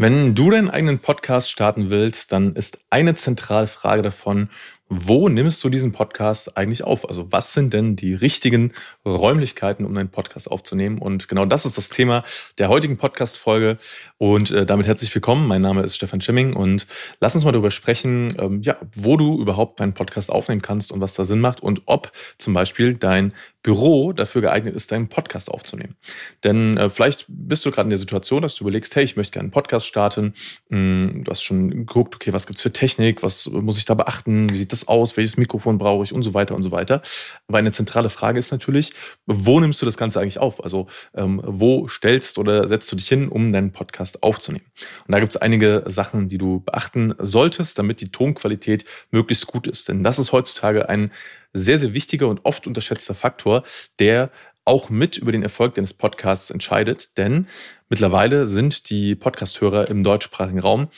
[0.00, 4.48] Wenn du deinen eigenen Podcast starten willst, dann ist eine zentrale Frage davon,
[4.88, 7.08] wo nimmst du diesen Podcast eigentlich auf?
[7.08, 8.72] Also was sind denn die richtigen
[9.04, 10.98] Räumlichkeiten, um deinen Podcast aufzunehmen?
[10.98, 12.24] Und genau das ist das Thema
[12.56, 13.76] der heutigen Podcast-Folge.
[14.16, 15.46] Und äh, damit herzlich willkommen.
[15.46, 16.86] Mein Name ist Stefan Schimming und
[17.20, 21.00] lass uns mal darüber sprechen, ähm, ja, wo du überhaupt deinen Podcast aufnehmen kannst und
[21.00, 25.50] was da Sinn macht und ob zum Beispiel dein Büro dafür geeignet ist, deinen Podcast
[25.50, 25.96] aufzunehmen.
[26.44, 29.32] Denn äh, vielleicht bist du gerade in der Situation, dass du überlegst, hey, ich möchte
[29.32, 30.32] gerne einen Podcast starten.
[30.70, 34.48] Hm, du hast schon geguckt, okay, was gibt's für Technik, was muss ich da beachten,
[34.50, 37.02] wie sieht das aus, welches Mikrofon brauche ich und so weiter und so weiter.
[37.48, 38.92] Aber eine zentrale Frage ist natürlich,
[39.26, 40.62] wo nimmst du das Ganze eigentlich auf?
[40.62, 44.66] Also ähm, wo stellst oder setzt du dich hin, um deinen Podcast aufzunehmen.
[45.06, 49.66] Und da gibt es einige Sachen, die du beachten solltest, damit die Tonqualität möglichst gut
[49.66, 49.88] ist.
[49.88, 51.10] Denn das ist heutzutage ein
[51.52, 53.64] sehr, sehr wichtiger und oft unterschätzter Faktor,
[53.98, 54.30] der
[54.68, 57.16] auch mit über den Erfolg deines Podcasts entscheidet.
[57.16, 57.46] Denn
[57.88, 60.88] mittlerweile sind die Podcasthörer im deutschsprachigen Raum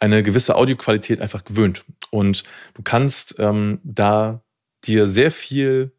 [0.00, 1.84] eine gewisse Audioqualität einfach gewöhnt.
[2.10, 4.42] Und du kannst ähm, da
[4.84, 5.92] dir sehr viel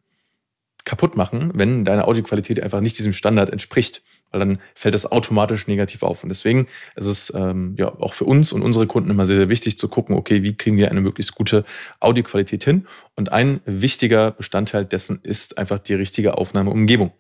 [0.86, 4.02] kaputt machen, wenn deine Audioqualität einfach nicht diesem Standard entspricht
[4.32, 6.24] weil dann fällt das automatisch negativ auf.
[6.24, 9.50] Und deswegen ist es ähm, ja auch für uns und unsere Kunden immer sehr, sehr
[9.50, 11.66] wichtig zu gucken, okay, wie kriegen wir eine möglichst gute
[12.00, 12.86] Audioqualität hin?
[13.16, 17.12] Und ein wichtiger Bestandteil dessen ist einfach die richtige Aufnahmeumgebung.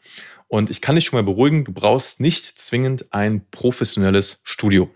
[0.47, 4.89] Und ich kann dich schon mal beruhigen, du brauchst nicht zwingend ein professionelles Studio.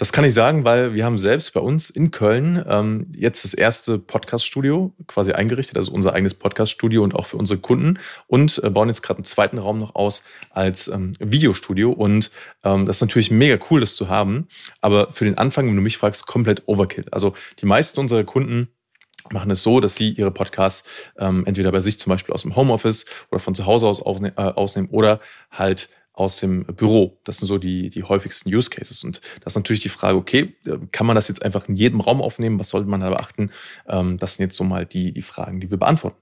[0.00, 3.52] Das kann ich sagen, weil wir haben selbst bei uns in Köln ähm, jetzt das
[3.52, 8.70] erste Podcast-Studio quasi eingerichtet, also unser eigenes Podcast-Studio und auch für unsere Kunden und äh,
[8.70, 11.92] bauen jetzt gerade einen zweiten Raum noch aus als ähm, Videostudio.
[11.92, 12.30] Und
[12.64, 14.48] ähm, das ist natürlich mega cool, das zu haben.
[14.80, 17.04] Aber für den Anfang, wenn du mich fragst, komplett Overkill.
[17.10, 18.68] Also die meisten unserer Kunden
[19.30, 22.56] machen es so, dass sie ihre Podcasts ähm, entweder bei sich zum Beispiel aus dem
[22.56, 25.20] Homeoffice oder von zu Hause aus aufne äh, ausnehmen oder
[25.50, 25.90] halt
[26.20, 27.18] aus dem Büro.
[27.24, 29.02] Das sind so die, die häufigsten Use Cases.
[29.04, 30.54] Und das ist natürlich die Frage, okay,
[30.92, 32.58] kann man das jetzt einfach in jedem Raum aufnehmen?
[32.58, 33.50] Was sollte man da beachten?
[33.88, 36.18] Ähm, das sind jetzt so mal die, die Fragen, die wir beantworten.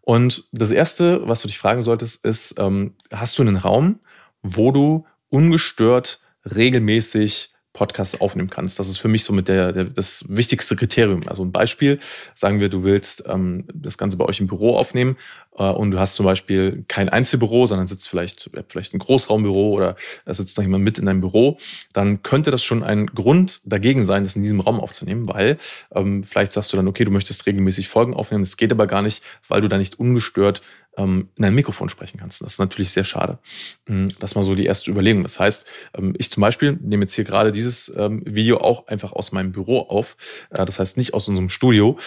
[0.00, 4.00] Und das Erste, was du dich fragen solltest, ist, ähm, hast du einen Raum,
[4.42, 8.78] wo du ungestört regelmäßig Podcasts aufnehmen kannst.
[8.78, 11.22] Das ist für mich so mit der, der das wichtigste Kriterium.
[11.28, 12.00] Also ein Beispiel,
[12.34, 15.16] sagen wir, du willst ähm, das Ganze bei euch im Büro aufnehmen
[15.58, 19.96] äh, und du hast zum Beispiel kein Einzelbüro, sondern sitzt vielleicht, vielleicht ein Großraumbüro oder
[20.24, 21.58] es sitzt noch jemand mit in deinem Büro,
[21.92, 25.58] dann könnte das schon ein Grund dagegen sein, das in diesem Raum aufzunehmen, weil
[25.94, 29.02] ähm, vielleicht sagst du dann, okay, du möchtest regelmäßig Folgen aufnehmen, das geht aber gar
[29.02, 30.62] nicht, weil du da nicht ungestört
[31.04, 32.40] in ein Mikrofon sprechen kannst.
[32.40, 33.38] Das ist natürlich sehr schade.
[33.86, 35.22] Mm, das mal so die erste Überlegung.
[35.22, 39.12] Das heißt, ähm, ich zum Beispiel nehme jetzt hier gerade dieses ähm, Video auch einfach
[39.12, 40.16] aus meinem Büro auf.
[40.50, 41.98] Äh, das heißt nicht aus unserem Studio.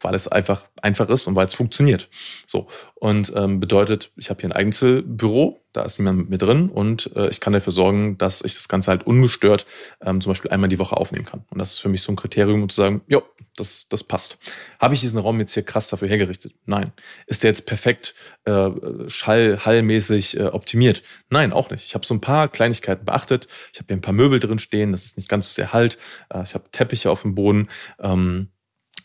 [0.00, 2.08] Weil es einfach einfach ist und weil es funktioniert.
[2.46, 6.68] So und ähm, bedeutet, ich habe hier ein Einzelbüro, da ist niemand mit mir drin
[6.68, 9.66] und äh, ich kann dafür sorgen, dass ich das Ganze halt ungestört
[10.00, 11.44] ähm, zum Beispiel einmal die Woche aufnehmen kann.
[11.50, 13.22] Und das ist für mich so ein Kriterium, um zu sagen, ja,
[13.56, 14.38] das das passt.
[14.78, 16.54] Habe ich diesen Raum jetzt hier krass dafür hergerichtet?
[16.66, 16.92] Nein.
[17.26, 18.70] Ist der jetzt perfekt äh,
[19.08, 21.02] schall hallmäßig äh, optimiert?
[21.28, 21.84] Nein, auch nicht.
[21.84, 23.48] Ich habe so ein paar Kleinigkeiten beachtet.
[23.72, 25.98] Ich habe hier ein paar Möbel drin stehen, das ist nicht ganz so sehr halt.
[26.30, 27.68] Äh, ich habe Teppiche auf dem Boden.
[28.00, 28.48] Ähm,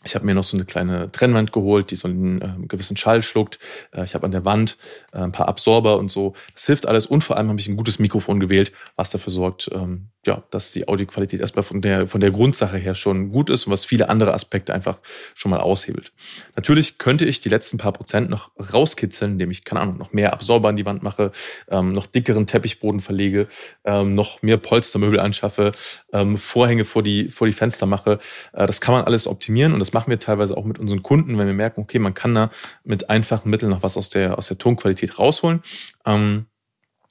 [0.06, 3.22] ich habe mir noch so eine kleine Trennwand geholt, die so einen äh, gewissen Schall
[3.22, 3.58] schluckt.
[3.92, 4.78] Äh, ich habe an der Wand
[5.12, 6.34] äh, ein paar Absorber und so.
[6.54, 7.06] Das hilft alles.
[7.06, 10.72] Und vor allem habe ich ein gutes Mikrofon gewählt, was dafür sorgt, ähm, ja, dass
[10.72, 14.08] die Audioqualität erstmal von der, von der Grundsache her schon gut ist und was viele
[14.08, 14.98] andere Aspekte einfach
[15.34, 16.12] schon mal aushebelt.
[16.56, 20.32] Natürlich könnte ich die letzten paar Prozent noch rauskitzeln, indem ich, keine Ahnung, noch mehr
[20.32, 21.32] Absorber an die Wand mache,
[21.68, 23.46] ähm, noch dickeren Teppichboden verlege,
[23.84, 25.72] ähm, noch mehr Polstermöbel anschaffe,
[26.12, 28.18] ähm, Vorhänge vor die, vor die Fenster mache.
[28.52, 31.38] Äh, das kann man alles optimieren und das machen wir teilweise auch mit unseren Kunden,
[31.38, 32.50] wenn wir merken, okay, man kann da
[32.84, 35.62] mit einfachen Mitteln noch was aus der, aus der Tonqualität rausholen.
[36.04, 36.44] Ähm,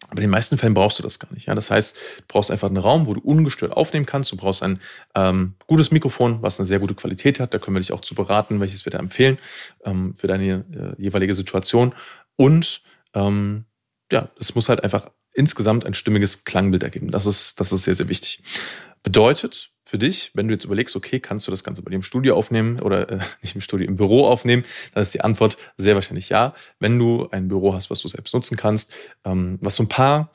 [0.10, 1.48] aber in den meisten Fällen brauchst du das gar nicht.
[1.48, 1.56] Ja?
[1.56, 4.32] Das heißt, du brauchst einfach einen Raum, wo du ungestört aufnehmen kannst.
[4.32, 4.80] Du brauchst ein
[5.16, 7.56] ähm, gutes Mikrofon, was eine sehr gute Qualität hat.
[7.56, 9.40] Da können wir dich auch zu beraten, welches wir da empfehlen
[9.84, 11.96] ähm, für deine äh, jeweilige Situation.
[12.36, 12.84] Und
[13.16, 13.66] ähm,
[14.12, 17.12] ja, es muss halt einfach insgesamt ein stimmiges Klangbild ergeben.
[17.12, 18.42] Das ist, das ist sehr, sehr wichtig.
[19.04, 22.04] Bedeutet für dich, wenn du jetzt überlegst, okay, kannst du das Ganze bei dir im
[22.04, 25.94] Studio aufnehmen oder äh, nicht im Studio, im Büro aufnehmen, dann ist die Antwort sehr
[25.96, 26.56] wahrscheinlich ja.
[26.80, 28.92] Wenn du ein Büro hast, was du selbst nutzen kannst,
[29.24, 30.32] ähm, was so ein paar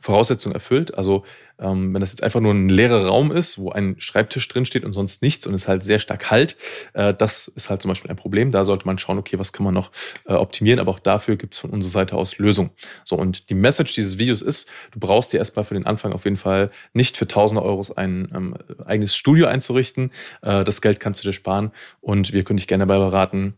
[0.00, 0.96] Voraussetzungen erfüllt.
[0.96, 1.24] Also
[1.58, 4.84] ähm, wenn das jetzt einfach nur ein leerer Raum ist, wo ein Schreibtisch drin steht
[4.84, 6.56] und sonst nichts und es halt sehr stark halt,
[6.92, 8.52] äh, das ist halt zum Beispiel ein Problem.
[8.52, 9.90] Da sollte man schauen, okay, was kann man noch
[10.26, 12.70] äh, optimieren, aber auch dafür gibt es von unserer Seite aus Lösungen.
[13.04, 16.24] So, und die Message dieses Videos ist, du brauchst dir erstmal für den Anfang auf
[16.24, 20.12] jeden Fall nicht für tausende Euros ein ähm, eigenes Studio einzurichten.
[20.42, 23.54] Äh, das Geld kannst du dir sparen und wir können dich gerne dabei beraten,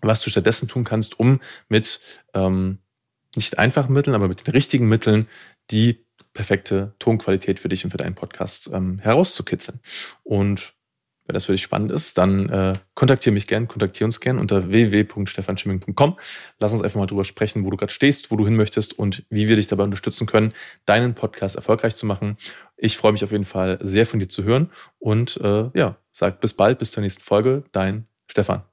[0.00, 2.00] was du stattdessen tun kannst, um mit
[2.34, 2.78] ähm,
[3.36, 5.28] nicht einfachen Mitteln, aber mit den richtigen Mitteln
[5.70, 9.80] die perfekte Tonqualität für dich und für deinen Podcast ähm, herauszukitzeln.
[10.22, 10.74] Und
[11.26, 14.68] wenn das für dich spannend ist, dann äh, kontaktiere mich gern, kontaktiere uns gern unter
[14.68, 16.18] www.stefanschimming.com.
[16.58, 19.24] Lass uns einfach mal drüber sprechen, wo du gerade stehst, wo du hin möchtest und
[19.30, 20.52] wie wir dich dabei unterstützen können,
[20.84, 22.36] deinen Podcast erfolgreich zu machen.
[22.76, 26.40] Ich freue mich auf jeden Fall sehr von dir zu hören und äh, ja, sag
[26.40, 27.64] bis bald, bis zur nächsten Folge.
[27.72, 28.62] Dein Stefan.